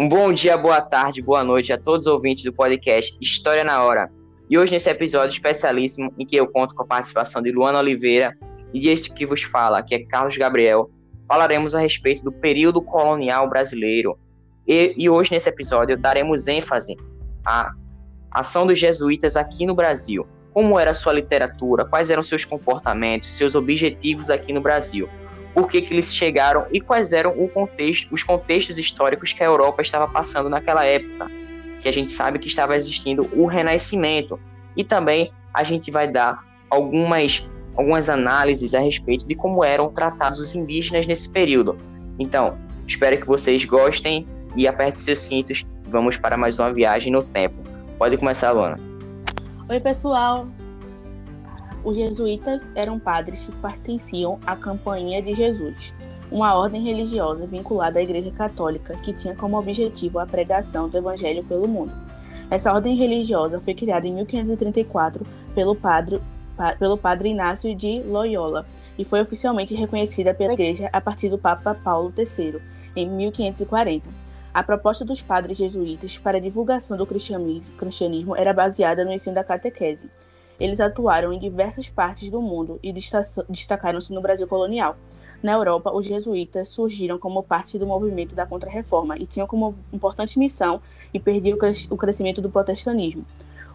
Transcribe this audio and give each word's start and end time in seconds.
Um 0.00 0.08
bom 0.08 0.32
dia, 0.32 0.56
boa 0.56 0.80
tarde, 0.80 1.20
boa 1.20 1.42
noite 1.42 1.72
a 1.72 1.76
todos 1.76 2.06
os 2.06 2.12
ouvintes 2.12 2.44
do 2.44 2.52
podcast 2.52 3.18
História 3.20 3.64
na 3.64 3.82
Hora. 3.82 4.08
E 4.48 4.56
hoje, 4.56 4.70
nesse 4.70 4.88
episódio 4.88 5.34
especialíssimo, 5.34 6.14
em 6.16 6.24
que 6.24 6.36
eu 6.36 6.46
conto 6.46 6.72
com 6.72 6.84
a 6.84 6.86
participação 6.86 7.42
de 7.42 7.50
Luana 7.50 7.80
Oliveira 7.80 8.32
e 8.72 8.80
deste 8.80 9.12
que 9.12 9.26
vos 9.26 9.42
fala, 9.42 9.82
que 9.82 9.96
é 9.96 10.04
Carlos 10.04 10.36
Gabriel, 10.36 10.88
falaremos 11.26 11.74
a 11.74 11.80
respeito 11.80 12.22
do 12.22 12.30
período 12.30 12.80
colonial 12.80 13.50
brasileiro. 13.50 14.16
E, 14.68 14.94
e 14.96 15.10
hoje, 15.10 15.32
nesse 15.32 15.48
episódio, 15.48 15.98
daremos 15.98 16.46
ênfase 16.46 16.96
à 17.44 17.72
ação 18.30 18.68
dos 18.68 18.78
jesuítas 18.78 19.34
aqui 19.34 19.66
no 19.66 19.74
Brasil. 19.74 20.24
Como 20.52 20.78
era 20.78 20.94
sua 20.94 21.12
literatura, 21.12 21.84
quais 21.84 22.08
eram 22.08 22.22
seus 22.22 22.44
comportamentos, 22.44 23.36
seus 23.36 23.56
objetivos 23.56 24.30
aqui 24.30 24.52
no 24.52 24.60
Brasil 24.60 25.08
por 25.58 25.68
que, 25.68 25.82
que 25.82 25.92
eles 25.92 26.14
chegaram 26.14 26.66
e 26.70 26.80
quais 26.80 27.12
eram 27.12 27.32
contexto, 27.48 28.14
os 28.14 28.22
contextos 28.22 28.78
históricos 28.78 29.32
que 29.32 29.42
a 29.42 29.46
Europa 29.46 29.82
estava 29.82 30.06
passando 30.06 30.48
naquela 30.48 30.84
época, 30.84 31.28
que 31.80 31.88
a 31.88 31.92
gente 31.92 32.12
sabe 32.12 32.38
que 32.38 32.46
estava 32.46 32.76
existindo 32.76 33.28
o 33.32 33.44
Renascimento. 33.44 34.38
E 34.76 34.84
também 34.84 35.32
a 35.52 35.64
gente 35.64 35.90
vai 35.90 36.06
dar 36.06 36.44
algumas, 36.70 37.44
algumas 37.76 38.08
análises 38.08 38.72
a 38.72 38.78
respeito 38.78 39.26
de 39.26 39.34
como 39.34 39.64
eram 39.64 39.90
tratados 39.90 40.38
os 40.38 40.54
indígenas 40.54 41.08
nesse 41.08 41.28
período. 41.28 41.76
Então, 42.20 42.56
espero 42.86 43.18
que 43.18 43.26
vocês 43.26 43.64
gostem 43.64 44.28
e 44.54 44.68
apertem 44.68 45.00
seus 45.00 45.18
cintos. 45.18 45.66
Vamos 45.88 46.16
para 46.16 46.36
mais 46.36 46.60
uma 46.60 46.72
viagem 46.72 47.12
no 47.12 47.24
tempo. 47.24 47.56
Pode 47.98 48.16
começar, 48.16 48.52
Luana. 48.52 48.78
Oi, 49.68 49.80
pessoal. 49.80 50.46
Os 51.88 51.96
jesuítas 51.96 52.70
eram 52.74 52.98
padres 52.98 53.44
que 53.44 53.56
pertenciam 53.62 54.38
à 54.46 54.54
Companhia 54.54 55.22
de 55.22 55.32
Jesus, 55.32 55.94
uma 56.30 56.54
ordem 56.54 56.82
religiosa 56.82 57.46
vinculada 57.46 57.98
à 57.98 58.02
Igreja 58.02 58.30
Católica 58.30 58.94
que 58.98 59.14
tinha 59.14 59.34
como 59.34 59.58
objetivo 59.58 60.18
a 60.18 60.26
pregação 60.26 60.86
do 60.86 60.98
Evangelho 60.98 61.42
pelo 61.44 61.66
mundo. 61.66 61.90
Essa 62.50 62.74
ordem 62.74 62.94
religiosa 62.94 63.58
foi 63.58 63.72
criada 63.72 64.06
em 64.06 64.12
1534 64.12 65.24
pelo 65.54 65.74
padre, 65.74 66.20
pelo 66.78 66.98
padre 66.98 67.30
Inácio 67.30 67.74
de 67.74 68.02
Loyola 68.02 68.66
e 68.98 69.02
foi 69.02 69.22
oficialmente 69.22 69.74
reconhecida 69.74 70.34
pela 70.34 70.52
Igreja 70.52 70.90
a 70.92 71.00
partir 71.00 71.30
do 71.30 71.38
Papa 71.38 71.74
Paulo 71.74 72.12
III, 72.14 72.60
em 72.96 73.08
1540. 73.08 74.10
A 74.52 74.62
proposta 74.62 75.06
dos 75.06 75.22
padres 75.22 75.56
jesuítas 75.56 76.18
para 76.18 76.36
a 76.36 76.40
divulgação 76.40 76.98
do 76.98 77.06
cristianismo 77.06 78.36
era 78.36 78.52
baseada 78.52 79.06
no 79.06 79.12
ensino 79.12 79.36
da 79.36 79.42
catequese. 79.42 80.10
Eles 80.58 80.80
atuaram 80.80 81.32
em 81.32 81.38
diversas 81.38 81.88
partes 81.88 82.28
do 82.30 82.42
mundo 82.42 82.80
e 82.82 82.92
destacaram-se 82.92 84.12
no 84.12 84.20
Brasil 84.20 84.46
colonial. 84.48 84.96
Na 85.40 85.52
Europa, 85.52 85.92
os 85.92 86.04
jesuítas 86.04 86.68
surgiram 86.68 87.16
como 87.16 87.44
parte 87.44 87.78
do 87.78 87.86
movimento 87.86 88.34
da 88.34 88.44
Contra-Reforma 88.44 89.16
e 89.16 89.24
tinham 89.24 89.46
como 89.46 89.76
importante 89.92 90.38
missão 90.38 90.80
impedir 91.14 91.54
o 91.90 91.96
crescimento 91.96 92.42
do 92.42 92.50
protestantismo. 92.50 93.24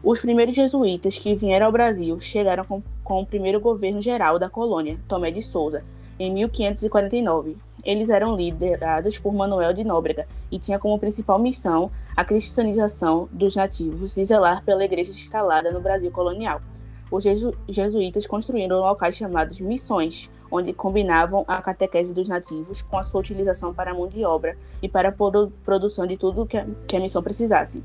Os 0.03 0.19
primeiros 0.19 0.53
jesuítas 0.53 1.17
que 1.17 1.33
vieram 1.33 1.67
ao 1.67 1.71
Brasil 1.71 2.19
chegaram 2.19 2.65
com, 2.65 2.83
com 3.01 3.21
o 3.21 3.25
primeiro 3.25 3.61
governo 3.61 4.01
geral 4.01 4.37
da 4.37 4.49
colônia, 4.49 4.99
Tomé 5.07 5.31
de 5.31 5.41
Souza, 5.41 5.85
em 6.19 6.29
1549. 6.33 7.55
Eles 7.81 8.09
eram 8.09 8.35
liderados 8.35 9.17
por 9.17 9.33
Manuel 9.33 9.71
de 9.71 9.85
Nóbrega 9.85 10.27
e 10.51 10.59
tinham 10.59 10.79
como 10.79 10.99
principal 10.99 11.39
missão 11.39 11.89
a 12.13 12.25
cristianização 12.25 13.29
dos 13.31 13.55
nativos 13.55 14.17
e 14.17 14.25
zelar 14.25 14.61
pela 14.65 14.83
igreja 14.83 15.11
instalada 15.11 15.71
no 15.71 15.79
Brasil 15.79 16.11
colonial 16.11 16.61
os 17.13 17.21
jesu 17.21 17.53
jesuítas 17.69 18.25
construíram 18.25 18.79
locais 18.79 19.15
chamados 19.15 19.61
missões, 19.61 20.31
onde 20.51 20.73
combinavam 20.73 21.45
a 21.47 21.61
catequese 21.61 22.11
dos 22.11 22.27
nativos 22.27 22.81
com 22.81 22.97
a 22.97 23.03
sua 23.03 23.19
utilização 23.19 23.71
para 23.71 23.91
a 23.91 23.93
mão 23.93 24.07
de 24.07 24.25
obra 24.25 24.57
e 24.81 24.89
para 24.89 25.09
a 25.09 25.11
produ 25.11 25.53
produção 25.63 26.07
de 26.07 26.17
tudo 26.17 26.47
que 26.47 26.57
a, 26.57 26.65
que 26.87 26.97
a 26.97 26.99
missão 26.99 27.21
precisasse. 27.21 27.83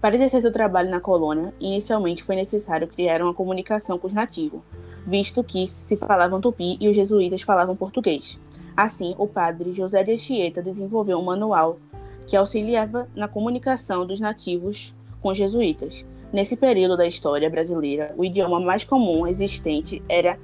Para 0.00 0.14
exercer 0.14 0.40
seu 0.40 0.50
trabalho 0.50 0.88
na 0.88 1.00
colônia, 1.00 1.52
inicialmente 1.60 2.22
foi 2.22 2.34
necessário 2.34 2.88
criar 2.88 3.20
uma 3.20 3.34
comunicação 3.34 3.98
com 3.98 4.06
os 4.06 4.12
nativos, 4.14 4.62
visto 5.06 5.44
que 5.44 5.68
se 5.68 5.94
falavam 5.94 6.40
tupi 6.40 6.78
e 6.80 6.88
os 6.88 6.96
jesuítas 6.96 7.42
falavam 7.42 7.76
português. 7.76 8.40
Assim, 8.74 9.14
o 9.18 9.26
padre 9.26 9.74
José 9.74 10.02
de 10.02 10.12
Anchieta 10.12 10.62
desenvolveu 10.62 11.18
um 11.18 11.24
manual 11.24 11.78
que 12.26 12.36
auxiliava 12.36 13.06
na 13.14 13.28
comunicação 13.28 14.06
dos 14.06 14.18
nativos 14.18 14.94
com 15.20 15.28
os 15.28 15.36
jesuítas. 15.36 16.06
Nesse 16.30 16.56
período 16.56 16.94
da 16.94 17.06
história 17.06 17.48
brasileira, 17.48 18.12
o 18.16 18.22
idioma 18.22 18.60
mais 18.60 18.84
comum 18.84 19.26
existente 19.26 20.02
era 20.08 20.38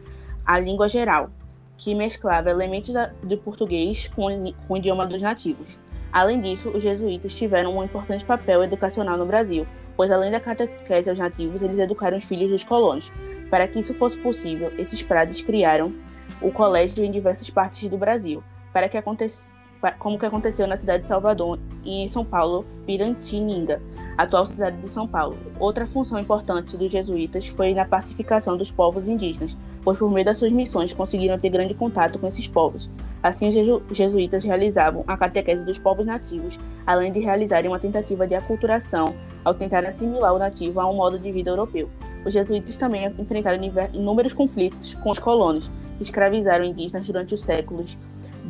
a 0.45 0.59
língua 0.59 0.89
geral, 0.89 1.31
que 1.77 1.95
mesclava 1.95 2.49
elementos 2.49 2.95
do 3.23 3.37
português 3.37 4.09
com, 4.09 4.29
com 4.67 4.75
o 4.75 4.77
idioma 4.79 5.07
dos 5.07 5.21
nativos. 5.21 5.79
Além 6.11 6.41
disso, 6.41 6.71
os 6.71 6.83
jesuítas 6.83 7.35
tiveram 7.35 7.77
um 7.77 7.85
importante 7.85 8.25
papel 8.25 8.63
educacional 8.63 9.19
no 9.19 9.27
Brasil, 9.27 9.67
pois 9.95 10.11
além 10.11 10.31
da 10.31 10.41
catequese 10.41 11.11
aos 11.11 11.19
nativos, 11.19 11.61
eles 11.61 11.79
educaram 11.79 12.17
os 12.17 12.25
filhos 12.25 12.51
dos 12.51 12.65
colonos. 12.65 13.13
Para 13.51 13.69
que 13.69 13.79
isso 13.79 13.93
fosse 13.93 14.17
possível, 14.19 14.73
esses 14.79 15.03
padres 15.03 15.43
criaram 15.43 15.93
o 16.41 16.51
colégio 16.51 17.05
em 17.05 17.11
diversas 17.11 17.51
partes 17.51 17.87
do 17.91 17.99
Brasil, 17.99 18.43
para 18.73 18.89
que 18.89 18.97
acontecesse 18.97 19.64
como 19.93 20.19
que 20.19 20.27
aconteceu 20.27 20.67
na 20.67 20.77
cidade 20.77 21.03
de 21.03 21.09
Salvador 21.09 21.59
e 21.85 22.03
em 22.03 22.09
São 22.09 22.25
Paulo, 22.25 22.65
Pirantininga, 22.87 23.81
atual 24.17 24.47
cidade 24.47 24.77
de 24.81 24.89
São 24.89 25.07
Paulo. 25.07 25.37
Outra 25.59 25.87
função 25.87 26.19
importante 26.19 26.77
dos 26.77 26.91
jesuítas 26.91 27.47
foi 27.47 27.75
na 27.75 27.85
pacificação 27.85 28.57
dos 28.57 28.71
povos 28.71 29.09
indígenas, 29.09 29.57
pois 29.83 29.99
por 29.99 30.11
meio 30.11 30.25
das 30.25 30.37
suas 30.37 30.53
missões 30.53 30.93
conseguiram 30.93 31.39
ter 31.39 31.51
grande 31.51 31.75
contato 31.75 32.19
com 32.19 32.27
esses 32.27 32.47
povos. 32.47 32.91
Assim, 33.23 33.49
os 33.49 33.97
jesuítas 33.97 34.45
realizavam 34.45 35.03
a 35.07 35.17
catequese 35.17 35.65
dos 35.65 35.79
povos 35.79 36.07
nativos, 36.07 36.59
além 36.87 37.13
de 37.13 37.21
realizarem 37.21 37.71
uma 37.71 37.79
tentativa 37.79 38.27
de 38.27 38.35
aculturação 38.35 39.15
ao 39.45 39.55
tentar 39.55 39.85
assimilar 39.85 40.35
o 40.35 40.39
nativo 40.39 40.81
a 40.81 40.91
um 40.91 40.95
modo 40.95 41.19
de 41.19 41.33
vida 41.33 41.51
europeu. 41.51 41.89
Os 42.25 42.33
jesuítas 42.33 42.77
também 42.77 43.07
enfrentaram 43.19 43.63
inúmeros 43.93 44.33
conflitos 44.33 44.95
com 44.95 45.11
os 45.11 45.19
colonos, 45.19 45.71
que 45.97 46.03
escravizaram 46.03 46.65
indígenas 46.65 47.07
durante 47.07 47.35
os 47.35 47.43
séculos 47.43 47.99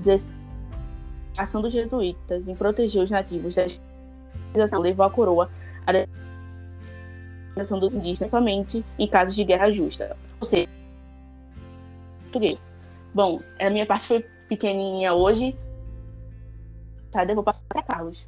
XVI 0.02 0.43
a 1.36 1.42
ação 1.42 1.60
dos 1.60 1.72
jesuítas 1.72 2.48
em 2.48 2.54
proteger 2.54 3.02
os 3.02 3.10
nativos 3.10 3.54
da 3.54 3.66
escravização 3.66 4.80
levou 4.80 5.04
a 5.04 5.10
coroa 5.10 5.50
à 5.86 5.92
determinação 5.92 7.78
dos 7.78 7.94
indígenas 7.94 8.30
somente 8.30 8.84
em 8.98 9.06
casos 9.06 9.34
de 9.34 9.44
guerra 9.44 9.70
justa. 9.70 10.16
Ou 10.40 10.46
seja, 10.46 10.68
português. 12.22 12.66
Bom, 13.12 13.40
a 13.60 13.70
minha 13.70 13.86
parte 13.86 14.06
foi 14.06 14.24
pequenininha 14.48 15.14
hoje. 15.14 15.56
Tá, 17.10 17.24
eu 17.24 17.34
vou 17.34 17.44
passar 17.44 17.64
para 17.68 17.82
Carlos. 17.82 18.26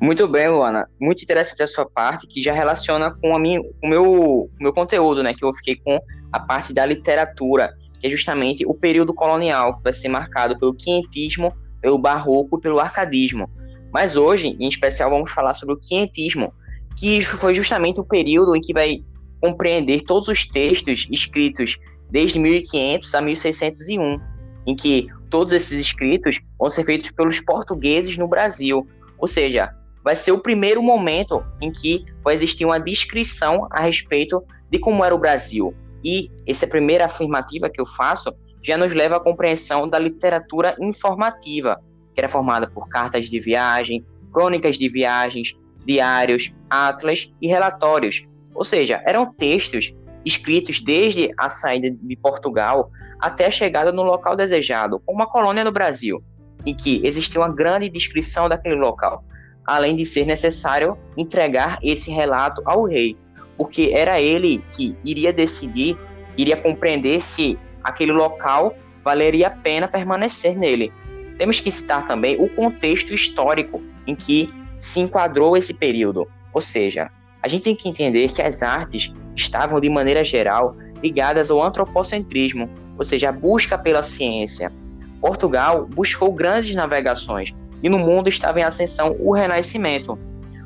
Muito 0.00 0.26
bem, 0.26 0.48
Luana. 0.48 0.88
Muito 1.00 1.22
interessante 1.22 1.62
a 1.62 1.66
sua 1.66 1.88
parte, 1.88 2.26
que 2.26 2.42
já 2.42 2.52
relaciona 2.52 3.12
com 3.12 3.36
a 3.36 3.38
minha, 3.38 3.60
o 3.60 3.86
meu, 3.86 4.04
o 4.04 4.50
meu 4.60 4.72
conteúdo, 4.72 5.22
né? 5.22 5.32
Que 5.32 5.44
eu 5.44 5.54
fiquei 5.54 5.76
com 5.76 6.00
a 6.32 6.40
parte 6.40 6.72
da 6.72 6.84
literatura 6.84 7.72
que 8.02 8.08
é 8.08 8.10
justamente 8.10 8.66
o 8.66 8.74
período 8.74 9.14
colonial, 9.14 9.76
que 9.76 9.82
vai 9.82 9.92
ser 9.92 10.08
marcado 10.08 10.58
pelo 10.58 10.74
quinhentismo, 10.74 11.54
pelo 11.80 11.96
barroco 11.96 12.58
e 12.58 12.60
pelo 12.60 12.80
arcadismo. 12.80 13.48
Mas 13.92 14.16
hoje, 14.16 14.56
em 14.58 14.68
especial, 14.68 15.08
vamos 15.08 15.30
falar 15.30 15.54
sobre 15.54 15.76
o 15.76 15.78
quinhentismo, 15.78 16.52
que 16.96 17.22
foi 17.22 17.54
justamente 17.54 18.00
o 18.00 18.04
período 18.04 18.56
em 18.56 18.60
que 18.60 18.74
vai 18.74 19.04
compreender 19.40 20.02
todos 20.02 20.26
os 20.26 20.46
textos 20.46 21.06
escritos 21.10 21.78
desde 22.10 22.40
1500 22.40 23.14
a 23.14 23.20
1601, 23.20 24.20
em 24.66 24.74
que 24.74 25.06
todos 25.30 25.52
esses 25.52 25.80
escritos 25.80 26.40
vão 26.58 26.68
ser 26.68 26.84
feitos 26.84 27.10
pelos 27.12 27.40
portugueses 27.40 28.18
no 28.18 28.26
Brasil. 28.26 28.86
Ou 29.16 29.28
seja, 29.28 29.72
vai 30.02 30.16
ser 30.16 30.32
o 30.32 30.38
primeiro 30.38 30.82
momento 30.82 31.44
em 31.60 31.70
que 31.70 32.04
vai 32.24 32.34
existir 32.34 32.64
uma 32.64 32.80
descrição 32.80 33.68
a 33.70 33.80
respeito 33.80 34.42
de 34.68 34.78
como 34.78 35.04
era 35.04 35.14
o 35.14 35.18
Brasil, 35.18 35.72
e 36.04 36.30
essa 36.46 36.66
primeira 36.66 37.06
afirmativa 37.06 37.70
que 37.70 37.80
eu 37.80 37.86
faço 37.86 38.34
já 38.62 38.76
nos 38.76 38.92
leva 38.92 39.16
à 39.16 39.20
compreensão 39.20 39.88
da 39.88 39.98
literatura 39.98 40.76
informativa, 40.80 41.80
que 42.14 42.20
era 42.20 42.28
formada 42.28 42.68
por 42.70 42.88
cartas 42.88 43.28
de 43.28 43.40
viagem, 43.40 44.04
crônicas 44.32 44.78
de 44.78 44.88
viagens, 44.88 45.56
diários, 45.84 46.52
atlas 46.70 47.32
e 47.40 47.48
relatórios. 47.48 48.22
Ou 48.54 48.64
seja, 48.64 49.02
eram 49.04 49.32
textos 49.32 49.92
escritos 50.24 50.80
desde 50.80 51.30
a 51.36 51.48
saída 51.48 51.90
de 51.90 52.16
Portugal 52.16 52.90
até 53.18 53.46
a 53.46 53.50
chegada 53.50 53.92
no 53.92 54.02
local 54.02 54.36
desejado, 54.36 55.02
uma 55.08 55.26
colônia 55.26 55.64
no 55.64 55.72
Brasil, 55.72 56.22
em 56.64 56.74
que 56.74 57.00
existia 57.04 57.40
uma 57.40 57.52
grande 57.52 57.88
descrição 57.88 58.48
daquele 58.48 58.74
local, 58.74 59.24
além 59.64 59.96
de 59.96 60.04
ser 60.04 60.26
necessário 60.26 60.96
entregar 61.16 61.78
esse 61.82 62.10
relato 62.10 62.62
ao 62.64 62.84
rei 62.84 63.16
porque 63.56 63.90
era 63.92 64.20
ele 64.20 64.62
que 64.76 64.96
iria 65.04 65.32
decidir, 65.32 65.96
iria 66.36 66.56
compreender 66.56 67.22
se 67.22 67.58
aquele 67.82 68.12
local 68.12 68.74
valeria 69.04 69.48
a 69.48 69.50
pena 69.50 69.88
permanecer 69.88 70.56
nele. 70.56 70.92
Temos 71.38 71.60
que 71.60 71.70
citar 71.70 72.06
também 72.06 72.36
o 72.38 72.48
contexto 72.48 73.12
histórico 73.12 73.82
em 74.06 74.14
que 74.14 74.52
se 74.78 75.00
enquadrou 75.00 75.56
esse 75.56 75.74
período, 75.74 76.28
ou 76.52 76.60
seja, 76.60 77.10
a 77.42 77.48
gente 77.48 77.62
tem 77.62 77.74
que 77.74 77.88
entender 77.88 78.32
que 78.32 78.42
as 78.42 78.62
artes 78.62 79.12
estavam, 79.34 79.80
de 79.80 79.88
maneira 79.88 80.22
geral, 80.22 80.76
ligadas 81.02 81.50
ao 81.50 81.62
antropocentrismo, 81.62 82.70
ou 82.96 83.04
seja, 83.04 83.30
a 83.30 83.32
busca 83.32 83.76
pela 83.76 84.02
ciência. 84.02 84.72
Portugal 85.20 85.86
buscou 85.86 86.32
grandes 86.32 86.74
navegações, 86.74 87.52
e 87.82 87.88
no 87.88 87.98
mundo 87.98 88.28
estava 88.28 88.60
em 88.60 88.62
ascensão 88.62 89.16
o 89.18 89.32
Renascimento. 89.32 90.18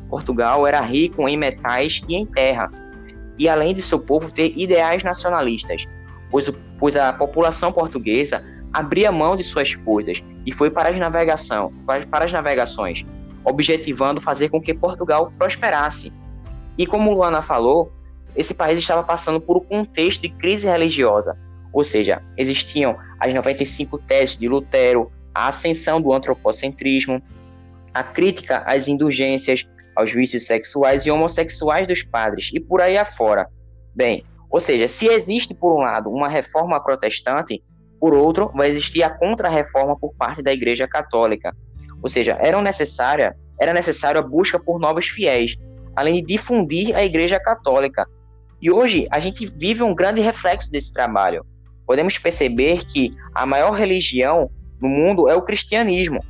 Portugal 0.08 0.66
era 0.66 0.80
rico 0.80 1.28
em 1.28 1.36
metais 1.36 2.02
e 2.08 2.16
em 2.16 2.24
terra, 2.24 2.70
e 3.38 3.48
além 3.48 3.74
de 3.74 3.82
seu 3.82 3.98
povo 3.98 4.32
ter 4.32 4.52
ideais 4.56 5.02
nacionalistas, 5.02 5.84
pois, 6.30 6.50
pois 6.78 6.96
a 6.96 7.12
população 7.12 7.72
portuguesa 7.72 8.44
abria 8.72 9.12
mão 9.12 9.36
de 9.36 9.42
suas 9.42 9.74
coisas 9.74 10.22
e 10.44 10.52
foi 10.52 10.70
para 10.70 10.90
as, 10.90 10.98
navegação, 10.98 11.72
para 12.10 12.24
as 12.24 12.32
navegações, 12.32 13.04
objetivando 13.44 14.20
fazer 14.20 14.48
com 14.48 14.60
que 14.60 14.74
Portugal 14.74 15.32
prosperasse. 15.38 16.12
E 16.76 16.86
como 16.86 17.12
Luana 17.12 17.42
falou, 17.42 17.92
esse 18.34 18.52
país 18.52 18.78
estava 18.78 19.02
passando 19.02 19.40
por 19.40 19.56
um 19.56 19.60
contexto 19.60 20.22
de 20.22 20.28
crise 20.28 20.68
religiosa, 20.68 21.36
ou 21.72 21.82
seja, 21.82 22.22
existiam 22.36 22.96
as 23.18 23.32
95 23.32 23.98
teses 23.98 24.36
de 24.36 24.48
Lutero, 24.48 25.10
a 25.34 25.48
ascensão 25.48 26.00
do 26.00 26.12
antropocentrismo, 26.12 27.22
a 27.92 28.02
crítica 28.02 28.62
às 28.66 28.88
indulgências, 28.88 29.66
aos 29.96 30.12
vícios 30.12 30.46
sexuais 30.46 31.06
e 31.06 31.10
homossexuais 31.10 31.87
dos 31.87 32.02
padres 32.02 32.50
e 32.52 32.60
por 32.60 32.81
aí 32.81 32.98
afora. 32.98 33.48
Bem, 33.94 34.22
ou 34.50 34.60
seja, 34.60 34.87
se 34.87 35.06
existe 35.06 35.54
por 35.54 35.75
um 35.75 35.81
lado 35.81 36.10
uma 36.10 36.28
reforma 36.28 36.82
protestante, 36.82 37.62
por 37.98 38.14
outro 38.14 38.52
vai 38.54 38.69
existir 38.69 39.02
a 39.02 39.10
contra-reforma 39.10 39.98
por 39.98 40.14
parte 40.14 40.43
da 40.43 40.52
Igreja 40.52 40.87
Católica. 40.87 41.56
Ou 42.02 42.08
seja, 42.08 42.37
era 42.40 42.60
necessária, 42.60 43.37
era 43.58 43.72
necessária 43.72 44.20
a 44.20 44.22
busca 44.22 44.60
por 44.60 44.78
novos 44.78 45.06
fiéis, 45.06 45.56
além 45.94 46.16
de 46.16 46.34
difundir 46.34 46.94
a 46.94 47.04
Igreja 47.04 47.40
Católica. 47.40 48.06
E 48.60 48.70
hoje 48.70 49.06
a 49.10 49.19
gente 49.19 49.46
vive 49.46 49.82
um 49.82 49.94
grande 49.94 50.20
reflexo 50.20 50.70
desse 50.70 50.92
trabalho. 50.92 51.44
Podemos 51.87 52.19
perceber 52.19 52.84
que 52.84 53.10
a 53.34 53.46
maior 53.46 53.72
religião 53.72 54.50
no 54.81 54.88
mundo 54.88 55.28
é 55.28 55.34
o 55.34 55.42
cristianismo 55.42 56.20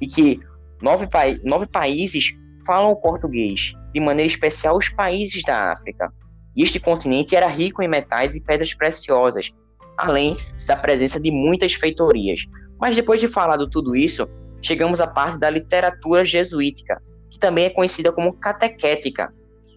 e 0.00 0.06
que 0.06 0.40
nove, 0.82 1.06
pa 1.06 1.22
nove 1.42 1.66
países 1.66 2.34
falam 2.66 2.90
o 2.90 2.96
português, 2.96 3.72
de 3.92 4.00
maneira 4.00 4.30
especial 4.30 4.76
os 4.76 4.88
países 4.88 5.42
da 5.42 5.72
África. 5.72 6.12
E 6.56 6.62
este 6.62 6.78
continente 6.78 7.34
era 7.34 7.46
rico 7.46 7.82
em 7.82 7.88
metais 7.88 8.34
e 8.34 8.40
pedras 8.40 8.74
preciosas, 8.74 9.50
além 9.96 10.36
da 10.66 10.76
presença 10.76 11.18
de 11.20 11.30
muitas 11.30 11.74
feitorias. 11.74 12.46
Mas 12.80 12.96
depois 12.96 13.20
de 13.20 13.28
falar 13.28 13.56
de 13.56 13.68
tudo 13.70 13.96
isso, 13.96 14.28
chegamos 14.62 15.00
à 15.00 15.06
parte 15.06 15.38
da 15.38 15.50
literatura 15.50 16.24
jesuítica, 16.24 17.00
que 17.30 17.38
também 17.38 17.66
é 17.66 17.70
conhecida 17.70 18.12
como 18.12 18.36
catequética, 18.36 19.32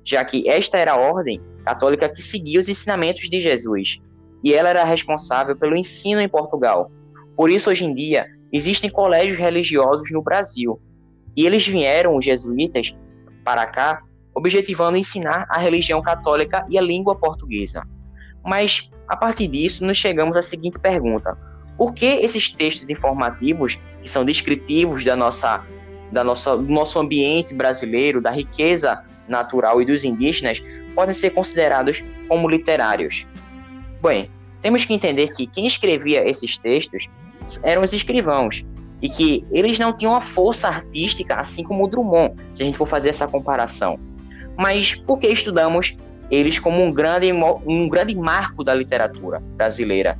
já 0.06 0.24
que 0.24 0.48
esta 0.48 0.78
era 0.78 0.94
a 0.94 1.00
ordem 1.00 1.42
católica 1.66 2.07
que 2.07 2.22
seguia 2.22 2.60
os 2.60 2.69
ensinamentos 2.69 3.30
de 3.30 3.42
Jesus, 3.42 4.00
e 4.44 4.54
ela 4.54 4.69
era 4.69 4.83
responsável 4.83 5.56
pelo 5.56 5.75
ensino 5.75 6.22
em 6.22 6.30
Portugal. 6.30 6.92
Por 7.36 7.50
isso, 7.50 7.69
hoje 7.69 7.83
em 7.83 7.94
dia, 7.94 8.28
existem 8.54 8.90
colégios 8.90 9.38
religiosos 9.38 10.10
no 10.12 10.24
Brasil, 10.24 10.80
e 11.38 11.45
eles 11.45 11.68
vieram, 11.68 12.18
os 12.18 12.25
jesuítas, 12.25 12.95
para 13.45 13.68
cá, 13.68 14.01
objetivando 14.34 14.98
ensinar 14.98 15.45
a 15.50 15.60
religião 15.60 16.01
católica 16.01 16.66
e 16.68 16.78
a 16.78 16.81
língua 16.81 17.16
portuguesa. 17.16 17.84
Mas, 18.44 18.89
a 19.07 19.16
partir 19.16 19.48
disso, 19.48 19.86
nos 19.86 19.98
chegamos 19.98 20.36
à 20.36 20.42
seguinte 20.42 20.80
pergunta: 20.80 21.38
por 21.78 21.94
que 21.94 22.06
esses 22.06 22.50
textos 22.50 22.89
informativos, 22.89 23.78
que 24.01 24.10
são 24.10 24.25
descritivos 24.25 25.06
da 25.06 25.16
nossa, 25.16 25.63
da 26.12 26.24
nossa, 26.24 26.57
do 26.57 26.74
nosso 26.74 27.00
ambiente 27.00 27.54
brasileiro, 27.54 28.19
da 28.19 28.31
riqueza 28.31 29.06
natural 29.28 29.80
e 29.80 29.86
dos 29.86 30.04
indígenas, 30.04 30.62
podem 30.95 31.13
ser 31.13 31.30
considerados 31.30 32.04
como 32.28 32.50
literários? 32.50 33.28
Bem, 34.01 34.31
temos 34.62 34.86
que 34.86 34.94
entender 34.94 35.36
que 35.36 35.45
quem 35.45 35.68
escrevia 35.68 36.28
esses 36.28 36.57
textos 36.57 37.07
eram 37.63 37.83
os 37.83 37.94
escrivãos, 37.94 38.66
e 39.02 39.10
que 39.10 39.46
eles 39.52 39.78
não 39.78 39.94
tinham 39.94 40.16
a 40.16 40.22
força 40.22 40.68
artística, 40.68 41.36
assim 41.36 41.64
como 41.64 41.86
o 41.86 41.88
Drummond, 41.88 42.36
se 42.54 42.64
a 42.64 42.66
gente 42.66 42.78
for 42.78 42.88
fazer 42.88 43.10
essa 43.10 43.28
comparação. 43.28 44.00
Mas 44.58 44.96
por 44.96 45.20
que 45.20 45.28
estudamos 45.28 45.96
eles 46.32 46.60
como 46.60 46.84
um 46.84 46.92
grande, 46.92 47.32
um 47.32 47.88
grande 47.88 48.16
marco 48.16 48.64
da 48.64 48.74
literatura 48.74 49.40
brasileira? 49.56 50.20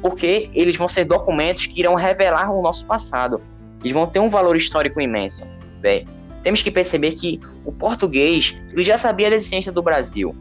Porque 0.00 0.48
eles 0.54 0.76
vão 0.76 0.88
ser 0.88 1.04
documentos 1.04 1.66
que 1.66 1.80
irão 1.80 1.94
revelar 1.94 2.52
o 2.52 2.62
nosso 2.62 2.86
passado. 2.86 3.40
Eles 3.80 3.92
vão 3.92 4.06
ter 4.06 4.20
um 4.20 4.30
valor 4.30 4.56
histórico 4.56 5.00
imenso. 5.00 5.44
Bem, 5.80 6.06
temos 6.42 6.62
que 6.62 6.70
perceber 6.70 7.12
que 7.12 7.40
o 7.64 7.72
português 7.72 8.54
ele 8.72 8.84
já 8.84 8.96
sabia 8.96 9.30
da 9.30 9.36
existência 9.36 9.72
do 9.72 9.82
Brasil. 9.82 10.34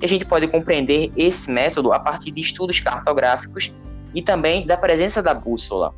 E 0.00 0.04
a 0.06 0.08
gente 0.08 0.24
pode 0.24 0.48
compreender 0.48 1.10
esse 1.16 1.50
método 1.50 1.92
a 1.92 2.00
partir 2.00 2.30
de 2.30 2.40
estudos 2.40 2.80
cartográficos 2.80 3.70
e 4.14 4.22
também 4.22 4.66
da 4.66 4.76
presença 4.76 5.22
da 5.22 5.34
bússola 5.34 5.94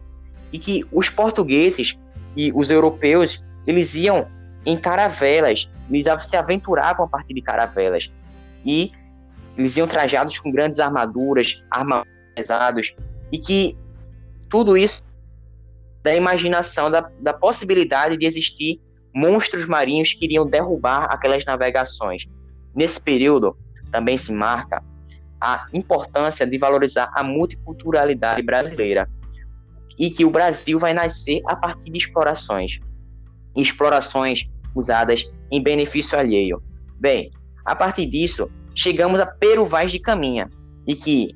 e 0.53 0.59
que 0.59 0.85
os 0.93 1.09
portugueses 1.09 1.99
e 2.37 2.53
os 2.55 2.71
europeus 2.71 3.43
eles 3.67 3.95
iam 3.95 4.29
em 4.65 4.77
caravelas, 4.77 5.69
eles 5.91 6.07
se 6.27 6.37
aventuravam 6.37 7.07
a 7.07 7.09
partir 7.09 7.35
de 7.35 7.43
caravelas. 7.43 8.13
E 8.65 8.93
eles 9.57 9.77
iam 9.77 9.87
trajados 9.87 10.39
com 10.39 10.51
grandes 10.51 10.81
armaduras, 10.81 11.63
armas 11.71 12.05
pesados 12.35 12.95
e 13.31 13.39
que 13.39 13.77
tudo 14.49 14.77
isso 14.77 15.03
da 16.03 16.15
imaginação 16.15 16.91
da, 16.91 17.09
da 17.21 17.33
possibilidade 17.33 18.17
de 18.17 18.27
existir 18.27 18.81
monstros 19.15 19.67
marinhos 19.67 20.13
que 20.13 20.25
iriam 20.25 20.47
derrubar 20.47 21.05
aquelas 21.11 21.45
navegações. 21.45 22.27
Nesse 22.75 23.01
período 23.01 23.57
também 23.91 24.17
se 24.17 24.33
marca 24.33 24.83
a 25.41 25.67
importância 25.73 26.47
de 26.47 26.57
valorizar 26.57 27.11
a 27.15 27.23
multiculturalidade 27.23 28.43
brasileira 28.43 29.09
e 29.99 30.11
que 30.11 30.25
o 30.25 30.31
Brasil 30.31 30.79
vai 30.79 30.94
nascer 30.94 31.41
a 31.47 31.56
partir 31.56 31.91
de 31.91 31.99
explorações. 31.99 32.79
Explorações 33.56 34.44
usadas 34.75 35.31
em 35.50 35.62
benefício 35.62 36.19
alheio. 36.19 36.62
Bem, 36.99 37.31
a 37.65 37.77
partir 37.77 38.06
disso, 38.06 38.50
chegamos 38.75 39.21
a 39.21 39.27
Pero 39.27 39.67
Vaz 39.67 39.91
de 39.93 39.99
Caminha, 39.99 40.49
e 40.87 40.94
que 40.94 41.29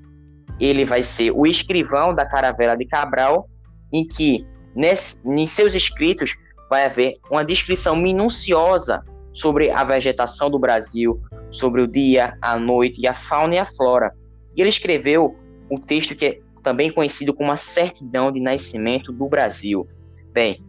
ele 0.58 0.84
vai 0.84 1.02
ser 1.02 1.30
o 1.32 1.46
escrivão 1.46 2.14
da 2.14 2.26
caravela 2.26 2.76
de 2.76 2.86
Cabral, 2.86 3.48
em 3.92 4.06
que 4.06 4.46
nesse, 4.74 5.20
em 5.28 5.46
seus 5.46 5.74
escritos 5.74 6.34
vai 6.68 6.84
haver 6.84 7.14
uma 7.30 7.44
descrição 7.44 7.94
minuciosa 7.94 9.04
sobre 9.32 9.70
a 9.70 9.84
vegetação 9.84 10.50
do 10.50 10.58
Brasil, 10.58 11.20
sobre 11.50 11.82
o 11.82 11.86
dia, 11.86 12.36
a 12.40 12.58
noite 12.58 13.06
a 13.06 13.14
fauna 13.14 13.54
e 13.54 13.58
a 13.58 13.64
flora. 13.64 14.12
E 14.56 14.60
ele 14.60 14.70
escreveu 14.70 15.36
um 15.70 15.78
texto 15.78 16.14
que 16.14 16.24
é 16.24 16.40
também 16.66 16.90
conhecido 16.90 17.32
como 17.32 17.52
a 17.52 17.56
certidão 17.56 18.32
de 18.32 18.40
nascimento 18.40 19.12
do 19.12 19.28
Brasil. 19.28 19.86
Bem, 20.32 20.60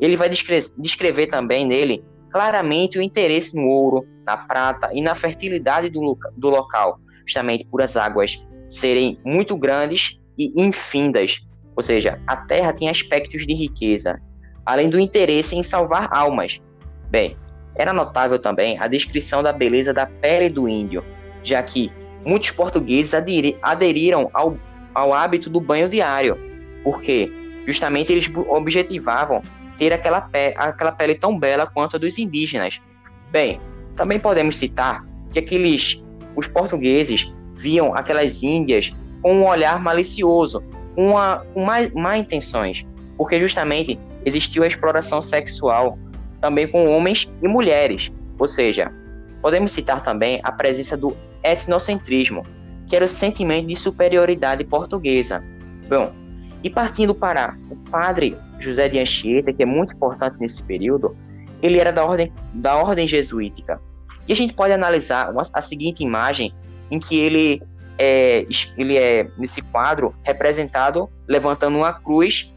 ele 0.00 0.16
vai 0.16 0.28
descrever 0.28 1.28
também 1.28 1.64
nele 1.64 2.04
claramente 2.28 2.98
o 2.98 3.02
interesse 3.02 3.54
no 3.54 3.68
ouro, 3.68 4.04
na 4.26 4.36
prata 4.36 4.90
e 4.92 5.00
na 5.00 5.14
fertilidade 5.14 5.88
do, 5.90 6.18
do 6.36 6.50
local, 6.50 6.98
justamente 7.24 7.64
por 7.66 7.80
as 7.80 7.96
águas 7.96 8.44
serem 8.68 9.16
muito 9.24 9.56
grandes 9.56 10.18
e 10.36 10.52
infindas, 10.60 11.38
ou 11.76 11.82
seja, 11.84 12.20
a 12.26 12.34
terra 12.34 12.72
tem 12.72 12.88
aspectos 12.88 13.46
de 13.46 13.54
riqueza, 13.54 14.20
além 14.66 14.90
do 14.90 14.98
interesse 14.98 15.54
em 15.54 15.62
salvar 15.62 16.08
almas. 16.10 16.60
Bem, 17.10 17.36
era 17.76 17.92
notável 17.92 18.40
também 18.40 18.76
a 18.80 18.88
descrição 18.88 19.40
da 19.40 19.52
beleza 19.52 19.94
da 19.94 20.04
pele 20.04 20.48
do 20.48 20.68
índio, 20.68 21.04
já 21.44 21.62
que 21.62 21.92
muitos 22.26 22.50
portugueses 22.50 23.14
aderiram 23.62 24.28
ao 24.34 24.58
ao 24.94 25.12
hábito 25.12 25.50
do 25.50 25.60
banho 25.60 25.88
diário, 25.88 26.38
porque 26.82 27.30
justamente 27.66 28.12
eles 28.12 28.30
objetivavam 28.48 29.42
ter 29.76 29.92
aquela, 29.92 30.20
pe 30.20 30.54
aquela 30.56 30.92
pele 30.92 31.14
tão 31.14 31.38
bela 31.38 31.66
quanto 31.66 31.96
a 31.96 31.98
dos 31.98 32.18
indígenas. 32.18 32.80
Bem, 33.30 33.60
também 33.96 34.18
podemos 34.18 34.56
citar 34.56 35.04
que 35.32 35.38
aqueles 35.38 36.02
os 36.36 36.46
portugueses 36.46 37.32
viam 37.56 37.94
aquelas 37.94 38.42
índias 38.42 38.92
com 39.22 39.34
um 39.36 39.46
olhar 39.46 39.80
malicioso, 39.80 40.62
uma, 40.96 41.44
com 41.54 41.64
má 41.64 42.18
intenções, 42.18 42.84
porque 43.16 43.40
justamente 43.40 43.98
existiu 44.24 44.62
a 44.62 44.66
exploração 44.66 45.20
sexual 45.22 45.98
também 46.40 46.66
com 46.66 46.86
homens 46.88 47.32
e 47.42 47.48
mulheres, 47.48 48.12
ou 48.38 48.46
seja, 48.46 48.92
podemos 49.40 49.72
citar 49.72 50.02
também 50.02 50.40
a 50.42 50.52
presença 50.52 50.96
do 50.96 51.16
etnocentrismo, 51.42 52.44
que 52.86 52.94
era 52.96 53.04
o 53.04 53.08
sentimento 53.08 53.66
de 53.66 53.76
superioridade 53.76 54.64
portuguesa. 54.64 55.42
Bom, 55.88 56.12
e 56.62 56.70
partindo 56.70 57.14
para 57.14 57.56
o 57.70 57.76
padre 57.90 58.36
José 58.58 58.88
de 58.88 58.98
Anchieta, 58.98 59.52
que 59.52 59.62
é 59.62 59.66
muito 59.66 59.94
importante 59.94 60.36
nesse 60.40 60.62
período, 60.62 61.16
ele 61.62 61.78
era 61.78 61.92
da 61.92 62.04
ordem, 62.04 62.32
da 62.52 62.76
ordem 62.76 63.06
jesuítica. 63.06 63.80
E 64.26 64.32
a 64.32 64.36
gente 64.36 64.54
pode 64.54 64.72
analisar 64.72 65.30
uma, 65.30 65.42
a 65.52 65.60
seguinte 65.60 66.02
imagem, 66.02 66.54
em 66.90 66.98
que 66.98 67.18
ele 67.18 67.62
é, 67.98 68.46
ele 68.76 68.96
é, 68.96 69.28
nesse 69.38 69.62
quadro, 69.62 70.14
representado 70.22 71.10
levantando 71.28 71.76
uma 71.76 71.92
cruz 71.92 72.48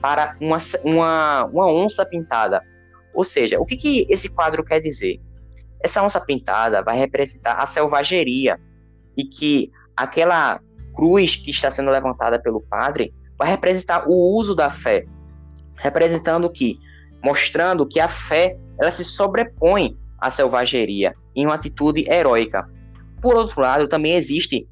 para 0.00 0.36
uma, 0.40 0.58
uma, 0.84 1.44
uma 1.46 1.72
onça 1.72 2.04
pintada. 2.04 2.62
Ou 3.14 3.24
seja, 3.24 3.58
o 3.58 3.66
que, 3.66 3.76
que 3.76 4.06
esse 4.08 4.28
quadro 4.28 4.64
quer 4.64 4.80
dizer? 4.80 5.20
Essa 5.80 6.02
onça 6.02 6.20
pintada 6.20 6.82
vai 6.82 6.96
representar 6.96 7.54
a 7.54 7.66
selvageria, 7.66 8.60
e 9.18 9.24
que 9.24 9.70
aquela 9.96 10.60
cruz 10.94 11.36
que 11.36 11.50
está 11.50 11.70
sendo 11.70 11.90
levantada 11.90 12.40
pelo 12.40 12.60
padre 12.60 13.12
vai 13.36 13.50
representar 13.50 14.08
o 14.08 14.36
uso 14.36 14.54
da 14.54 14.70
fé, 14.70 15.04
representando 15.76 16.48
que 16.48 16.78
mostrando 17.22 17.86
que 17.86 17.98
a 17.98 18.06
fé 18.08 18.56
ela 18.80 18.90
se 18.90 19.04
sobrepõe 19.04 19.96
à 20.20 20.30
selvageria 20.30 21.14
em 21.34 21.46
uma 21.46 21.56
atitude 21.56 22.06
heróica. 22.08 22.64
Por 23.20 23.34
outro 23.34 23.60
lado, 23.60 23.88
também 23.88 24.14
existe 24.14 24.68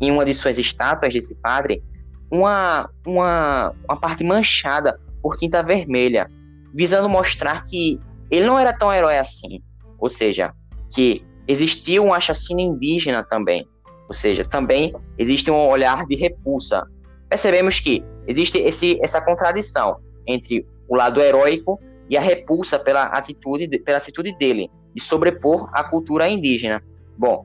em 0.00 0.10
uma 0.10 0.24
de 0.24 0.34
suas 0.34 0.58
estátuas 0.58 1.14
desse 1.14 1.34
padre 1.36 1.82
uma, 2.30 2.90
uma, 3.06 3.72
uma 3.88 3.96
parte 3.96 4.24
manchada 4.24 5.00
por 5.22 5.36
tinta 5.36 5.62
vermelha, 5.62 6.28
visando 6.74 7.08
mostrar 7.08 7.62
que 7.62 8.00
ele 8.30 8.46
não 8.46 8.58
era 8.58 8.72
tão 8.72 8.92
herói 8.92 9.18
assim, 9.18 9.62
ou 9.98 10.08
seja, 10.08 10.52
que 10.92 11.24
existiu 11.46 12.04
um 12.04 12.12
assassino 12.12 12.60
indígena 12.60 13.22
também, 13.22 13.66
ou 14.08 14.14
seja, 14.14 14.44
também 14.44 14.94
existe 15.18 15.50
um 15.50 15.68
olhar 15.68 16.06
de 16.06 16.14
repulsa. 16.14 16.86
Percebemos 17.28 17.80
que 17.80 18.04
existe 18.26 18.58
esse, 18.58 18.98
essa 19.02 19.20
contradição 19.20 19.98
entre 20.26 20.66
o 20.88 20.96
lado 20.96 21.20
heróico 21.20 21.80
e 22.08 22.16
a 22.16 22.20
repulsa 22.20 22.78
pela 22.78 23.04
atitude, 23.04 23.68
pela 23.80 23.98
atitude 23.98 24.36
dele 24.36 24.70
de 24.94 25.02
sobrepor 25.02 25.68
a 25.72 25.82
cultura 25.84 26.28
indígena. 26.28 26.82
Bom, 27.18 27.44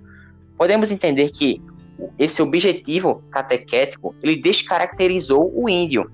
podemos 0.57 0.91
entender 0.91 1.29
que 1.31 1.61
esse 2.17 2.41
objetivo 2.41 3.23
catequético 3.31 4.15
ele 4.21 4.35
descaracterizou 4.37 5.51
o 5.55 5.67
índio 5.67 6.11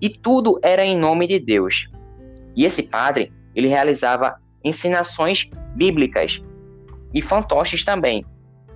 e 0.00 0.08
tudo 0.08 0.58
era 0.62 0.84
em 0.84 0.96
nome 0.96 1.26
de 1.26 1.38
Deus. 1.38 1.88
E 2.56 2.64
esse 2.64 2.84
padre 2.84 3.32
ele 3.54 3.68
realizava 3.68 4.36
ensinações 4.64 5.50
bíblicas 5.74 6.42
e 7.12 7.20
fantoches 7.20 7.84
também. 7.84 8.24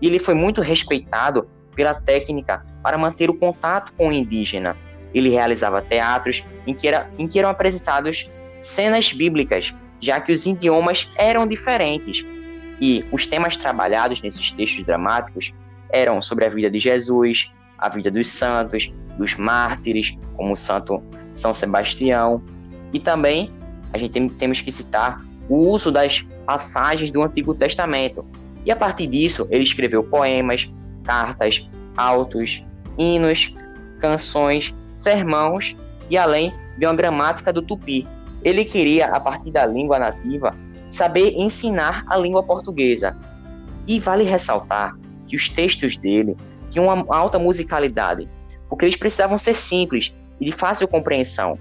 E 0.05 0.07
ele 0.07 0.19
foi 0.19 0.35
muito 0.35 0.61
respeitado 0.61 1.49
pela 1.75 1.95
técnica 1.95 2.63
para 2.83 2.99
manter 2.99 3.31
o 3.31 3.35
contato 3.35 3.91
com 3.97 4.09
o 4.09 4.13
indígena. 4.13 4.77
Ele 5.15 5.31
realizava 5.31 5.81
teatros 5.81 6.45
em 6.67 6.75
que, 6.75 6.87
era, 6.87 7.11
em 7.19 7.27
que 7.27 7.39
eram 7.39 7.49
apresentados 7.49 8.31
cenas 8.61 9.11
bíblicas, 9.15 9.75
já 9.99 10.21
que 10.21 10.31
os 10.31 10.45
idiomas 10.45 11.09
eram 11.17 11.47
diferentes. 11.47 12.23
E 12.79 13.03
os 13.11 13.27
temas 13.27 13.57
trabalhados 13.57 14.21
nesses 14.21 14.53
textos 14.53 14.85
dramáticos 14.85 15.55
eram 15.89 16.21
sobre 16.21 16.45
a 16.45 16.51
vida 16.51 16.71
de 16.71 16.79
Jesus, 16.79 17.49
a 17.79 17.89
vida 17.89 18.11
dos 18.11 18.31
santos, 18.31 18.93
dos 19.17 19.35
mártires, 19.37 20.19
como 20.37 20.53
o 20.53 20.57
santo 20.57 21.03
São 21.33 21.55
Sebastião, 21.55 22.43
e 22.93 22.99
também 22.99 23.51
a 23.91 23.97
gente 23.97 24.13
tem, 24.13 24.29
temos 24.29 24.61
que 24.61 24.71
citar 24.71 25.25
o 25.49 25.67
uso 25.67 25.91
das 25.91 26.27
passagens 26.45 27.11
do 27.11 27.23
Antigo 27.23 27.55
Testamento. 27.55 28.23
E 28.65 28.71
a 28.71 28.77
partir 28.77 29.07
disso, 29.07 29.47
ele 29.51 29.63
escreveu 29.63 30.03
poemas, 30.03 30.71
cartas, 31.05 31.69
autos, 31.97 32.65
hinos, 32.99 33.53
canções, 34.01 34.75
sermãos 34.89 35.77
e 36.09 36.17
além 36.17 36.53
de 36.79 36.87
uma 36.87 36.95
gramática 36.95 37.53
do 37.53 37.63
tupi. 37.63 38.07
Ele 38.43 38.65
queria, 38.65 39.07
a 39.07 39.21
partir 39.21 39.51
da 39.51 39.67
língua 39.67 39.99
nativa, 39.99 40.55
saber 40.91 41.35
ensinar 41.37 42.05
a 42.09 42.17
língua 42.17 42.43
portuguesa. 42.43 43.17
E 43.87 43.99
vale 44.01 44.25
ressaltar 44.25 44.97
que 45.27 45.37
os 45.37 45.49
textos 45.49 45.97
dele 45.97 46.37
tinham 46.71 46.87
uma 46.87 47.05
alta 47.15 47.39
musicalidade, 47.39 48.29
porque 48.69 48.85
eles 48.85 48.97
precisavam 48.97 49.39
ser 49.39 49.57
simples 49.57 50.13
e 50.41 50.47
de 50.47 50.53
fácil 50.53 50.89
compreensão. 50.89 51.59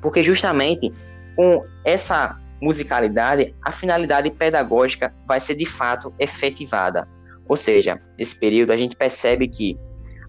Porque 0.00 0.22
justamente 0.22 0.92
com 1.36 1.62
essa 1.84 2.38
musicalidade, 2.60 3.54
a 3.62 3.72
finalidade 3.72 4.30
pedagógica 4.30 5.14
vai 5.26 5.40
ser 5.40 5.54
de 5.54 5.66
fato 5.66 6.12
efetivada. 6.18 7.08
Ou 7.48 7.56
seja, 7.56 8.00
nesse 8.18 8.38
período 8.38 8.72
a 8.72 8.76
gente 8.76 8.94
percebe 8.94 9.48
que 9.48 9.78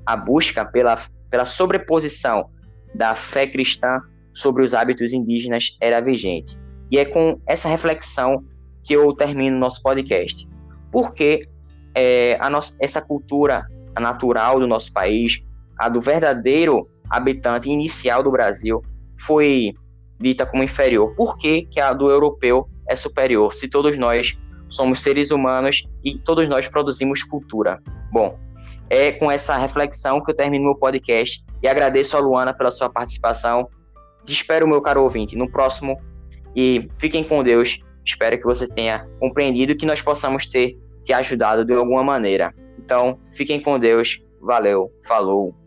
a 0.05 0.15
busca 0.15 0.65
pela, 0.65 0.97
pela 1.29 1.45
sobreposição 1.45 2.49
da 2.95 3.13
fé 3.13 3.45
cristã 3.45 4.01
sobre 4.33 4.63
os 4.63 4.73
hábitos 4.73 5.13
indígenas 5.13 5.77
era 5.79 6.01
vigente. 6.01 6.57
E 6.89 6.97
é 6.97 7.05
com 7.05 7.39
essa 7.47 7.69
reflexão 7.69 8.43
que 8.83 8.93
eu 8.93 9.13
termino 9.13 9.57
nosso 9.57 9.81
podcast. 9.81 10.47
Porque 10.91 11.47
é, 11.95 12.37
essa 12.79 13.01
cultura 13.01 13.65
natural 13.99 14.59
do 14.59 14.67
nosso 14.67 14.91
país, 14.91 15.39
a 15.77 15.89
do 15.89 16.01
verdadeiro 16.01 16.89
habitante 17.09 17.69
inicial 17.69 18.23
do 18.23 18.31
Brasil, 18.31 18.81
foi 19.19 19.73
dita 20.21 20.45
como 20.45 20.63
inferior. 20.63 21.13
Por 21.15 21.37
que, 21.37 21.63
que 21.63 21.79
a 21.79 21.93
do 21.93 22.09
europeu 22.09 22.67
é 22.87 22.95
superior? 22.95 23.53
Se 23.53 23.67
todos 23.67 23.97
nós 23.97 24.37
somos 24.69 25.01
seres 25.01 25.31
humanos 25.31 25.87
e 26.03 26.17
todos 26.17 26.47
nós 26.47 26.67
produzimos 26.67 27.23
cultura. 27.23 27.81
Bom, 28.11 28.39
é 28.89 29.11
com 29.11 29.29
essa 29.29 29.57
reflexão 29.57 30.21
que 30.21 30.31
eu 30.31 30.35
termino 30.35 30.65
meu 30.65 30.75
podcast 30.75 31.43
e 31.61 31.67
agradeço 31.67 32.15
a 32.15 32.19
Luana 32.19 32.53
pela 32.53 32.71
sua 32.71 32.89
participação. 32.89 33.67
Te 34.23 34.33
espero, 34.33 34.67
meu 34.67 34.81
caro 34.81 35.03
ouvinte, 35.03 35.35
no 35.35 35.49
próximo 35.49 35.99
e 36.55 36.89
fiquem 36.97 37.23
com 37.23 37.43
Deus. 37.43 37.79
Espero 38.05 38.37
que 38.37 38.45
você 38.45 38.67
tenha 38.67 39.07
compreendido 39.19 39.75
que 39.75 39.85
nós 39.85 40.01
possamos 40.01 40.45
ter 40.45 40.77
te 41.03 41.13
ajudado 41.13 41.65
de 41.65 41.73
alguma 41.73 42.03
maneira. 42.03 42.53
Então, 42.77 43.19
fiquem 43.33 43.59
com 43.59 43.79
Deus. 43.79 44.21
Valeu, 44.41 44.91
falou. 45.05 45.60